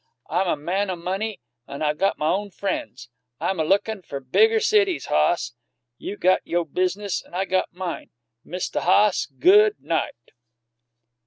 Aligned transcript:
I'm 0.31 0.47
a 0.47 0.55
man 0.55 0.89
o' 0.89 0.95
money, 0.95 1.41
an' 1.67 1.83
I 1.83 1.93
got 1.93 2.17
my 2.17 2.29
own 2.29 2.49
frien's; 2.49 3.07
I'm 3.39 3.59
a 3.59 3.63
lookin' 3.63 4.01
fer 4.01 4.19
bigger 4.19 4.59
cities, 4.59 5.05
hoss. 5.05 5.53
You 5.99 6.17
got 6.17 6.41
you' 6.43 6.65
biz'nis 6.65 7.21
an' 7.21 7.35
I 7.35 7.45
got 7.45 7.71
mine. 7.71 8.09
Mista' 8.43 8.81
Hoss, 8.81 9.27
good 9.27 9.75
night!" 9.79 10.31